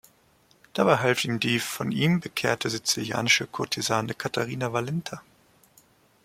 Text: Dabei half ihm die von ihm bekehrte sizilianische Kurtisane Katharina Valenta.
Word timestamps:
Dabei 0.73 0.97
half 0.97 1.25
ihm 1.25 1.39
die 1.39 1.59
von 1.59 1.91
ihm 1.91 2.21
bekehrte 2.21 2.71
sizilianische 2.71 3.45
Kurtisane 3.45 4.15
Katharina 4.15 4.73
Valenta. 4.73 5.21